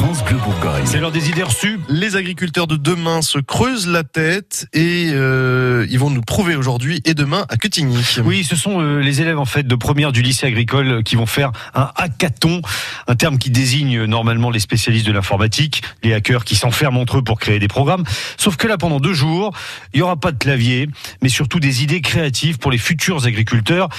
[0.00, 0.86] France Bleu Bourgogne.
[0.86, 1.78] C'est l'heure des idées reçues.
[1.90, 7.02] Les agriculteurs de demain se creusent la tête et euh, ils vont nous prouver aujourd'hui
[7.04, 8.02] et demain à Quetigny.
[8.24, 11.26] Oui, ce sont euh, les élèves en fait de première du lycée agricole qui vont
[11.26, 12.62] faire un hackathon,
[13.08, 17.22] un terme qui désigne normalement les spécialistes de l'informatique, les hackers qui s'enferment entre eux
[17.22, 18.04] pour créer des programmes.
[18.38, 19.52] Sauf que là, pendant deux jours,
[19.92, 20.88] il n'y aura pas de clavier,
[21.20, 23.90] mais surtout des idées créatives pour les futurs agriculteurs.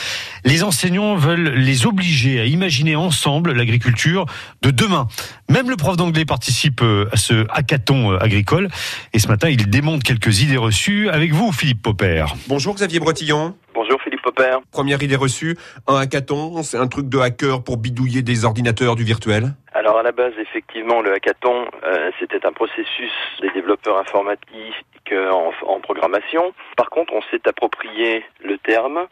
[0.46, 4.26] Les enseignants veulent les obliger à imaginer ensemble l'agriculture
[4.64, 5.08] de demain.
[5.48, 8.70] Même le prof d'anglais participe euh, à ce hackathon euh, agricole.
[9.14, 12.26] Et ce matin, il démonte quelques idées reçues avec vous, Philippe Popper.
[12.48, 13.56] Bonjour Xavier Bretillon.
[13.74, 14.58] Bonjour Philippe Popper.
[14.72, 15.58] Première idée reçue,
[15.88, 19.54] un hackathon, c'est un truc de hacker pour bidouiller des ordinateurs du virtuel?
[19.74, 25.52] Alors à la base, effectivement, le hackathon, euh, c'était un processus des développeurs informatiques en,
[25.68, 26.54] en programmation.
[26.78, 29.08] Par contre, on s'est approprié le terme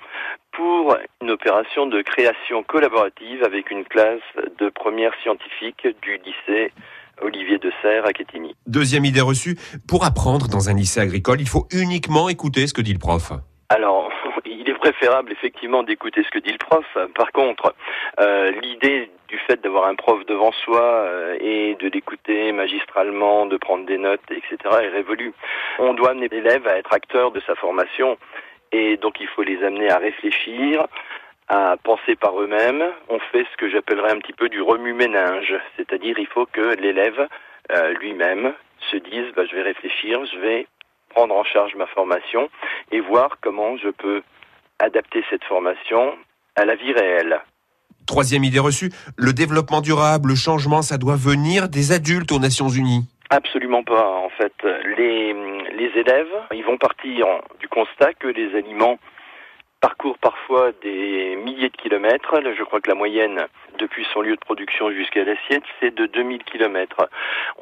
[0.54, 0.96] pour
[1.30, 4.20] une opération de création collaborative avec une classe
[4.60, 6.72] de première scientifique du lycée
[7.22, 8.56] Olivier de Serres à Quetigny.
[8.66, 9.56] Deuxième idée reçue,
[9.88, 13.32] pour apprendre dans un lycée agricole, il faut uniquement écouter ce que dit le prof.
[13.70, 14.10] Alors,
[14.46, 16.86] il est préférable effectivement d'écouter ce que dit le prof.
[17.14, 17.76] Par contre,
[18.20, 23.58] euh, l'idée du fait d'avoir un prof devant soi euh, et de l'écouter magistralement, de
[23.58, 25.34] prendre des notes, etc., est révolue.
[25.78, 28.18] On doit amener l'élève à être acteur de sa formation
[28.72, 30.86] et donc il faut les amener à réfléchir,
[31.50, 32.84] à penser par eux-mêmes.
[33.10, 37.28] On fait ce que j'appellerais un petit peu du remue-ménage, c'est-à-dire il faut que l'élève
[37.72, 38.54] euh, lui-même
[38.92, 40.68] se dise bah, je vais réfléchir, je vais
[41.10, 42.50] prendre en charge ma formation
[42.92, 44.22] et voir comment je peux
[44.78, 46.16] adapter cette formation
[46.56, 47.42] à la vie réelle.
[48.06, 52.70] Troisième idée reçue, le développement durable, le changement, ça doit venir des adultes aux Nations
[52.70, 53.08] Unies.
[53.30, 54.08] Absolument pas.
[54.08, 54.54] En fait,
[54.98, 55.34] les,
[55.74, 57.26] les élèves, ils vont partir
[57.60, 58.98] du constat que les aliments
[59.80, 62.36] parcourent parfois des milliers de kilomètres.
[62.58, 63.46] Je crois que la moyenne
[63.78, 67.10] depuis son lieu de production jusqu'à l'assiette, c'est de 2000 kilomètres.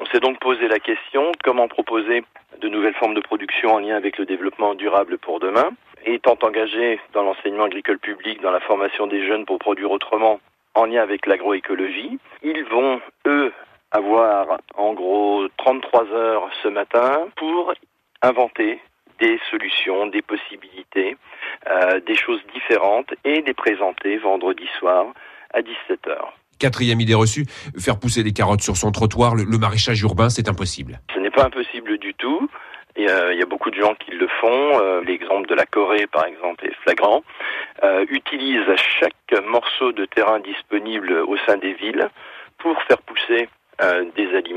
[0.00, 2.24] On s'est donc posé la question comment proposer
[2.60, 5.70] de nouvelles formes de production en lien avec le développement durable pour demain?
[6.04, 10.40] Étant engagé dans l'enseignement agricole public, dans la formation des jeunes pour produire autrement,
[10.74, 13.52] en lien avec l'agroécologie, ils vont, eux,
[13.90, 17.72] avoir en gros 33 heures ce matin pour
[18.22, 18.80] inventer
[19.18, 21.16] des solutions, des possibilités,
[21.70, 25.06] euh, des choses différentes et les présenter vendredi soir
[25.52, 26.16] à 17h.
[26.58, 27.44] Quatrième idée reçue,
[27.78, 31.00] faire pousser des carottes sur son trottoir, le, le maraîchage urbain, c'est impossible.
[31.14, 32.48] Ce n'est pas impossible du tout.
[32.96, 34.80] Il y, a, il y a beaucoup de gens qui le font.
[34.80, 37.22] Euh, L'exemple de la Corée, par exemple, est flagrant.
[37.84, 42.08] Euh, utilise chaque morceau de terrain disponible au sein des villes
[42.58, 43.48] pour faire pousser
[43.82, 44.56] euh, des aliments.